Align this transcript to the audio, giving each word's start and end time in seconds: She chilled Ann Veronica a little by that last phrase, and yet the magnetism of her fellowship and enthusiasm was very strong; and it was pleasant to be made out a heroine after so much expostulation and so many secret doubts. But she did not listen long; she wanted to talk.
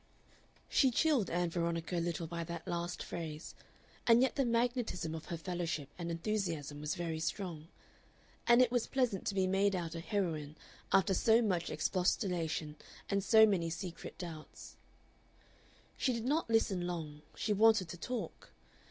She 0.67 0.89
chilled 0.89 1.29
Ann 1.29 1.51
Veronica 1.51 1.95
a 1.95 1.99
little 1.99 2.25
by 2.25 2.43
that 2.45 2.67
last 2.67 3.03
phrase, 3.03 3.53
and 4.07 4.23
yet 4.23 4.33
the 4.35 4.45
magnetism 4.45 5.13
of 5.13 5.25
her 5.25 5.37
fellowship 5.37 5.89
and 5.95 6.09
enthusiasm 6.09 6.81
was 6.81 6.95
very 6.95 7.19
strong; 7.19 7.67
and 8.47 8.63
it 8.63 8.71
was 8.71 8.87
pleasant 8.87 9.27
to 9.27 9.35
be 9.35 9.45
made 9.45 9.75
out 9.75 9.93
a 9.93 9.99
heroine 9.99 10.55
after 10.91 11.13
so 11.13 11.39
much 11.43 11.69
expostulation 11.69 12.77
and 13.11 13.23
so 13.23 13.45
many 13.45 13.69
secret 13.69 14.17
doubts. 14.17 14.75
But 15.97 16.01
she 16.01 16.13
did 16.13 16.25
not 16.25 16.49
listen 16.49 16.87
long; 16.87 17.21
she 17.35 17.53
wanted 17.53 17.87
to 17.89 17.97
talk. 17.99 18.49